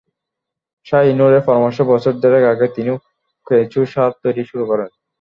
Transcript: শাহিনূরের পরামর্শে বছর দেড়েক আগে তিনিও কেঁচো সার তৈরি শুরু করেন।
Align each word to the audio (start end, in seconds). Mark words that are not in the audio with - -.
শাহিনূরের 0.87 1.45
পরামর্শে 1.47 1.83
বছর 1.91 2.13
দেড়েক 2.21 2.43
আগে 2.53 2.67
তিনিও 2.75 2.97
কেঁচো 3.47 3.81
সার 3.93 4.11
তৈরি 4.23 4.43
শুরু 4.49 4.63
করেন। 4.71 4.89